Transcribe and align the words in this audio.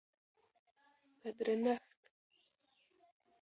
په 1.19 1.27
درنښت 1.37 1.91